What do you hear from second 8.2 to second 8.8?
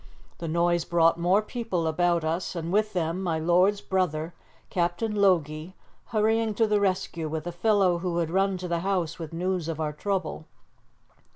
run to the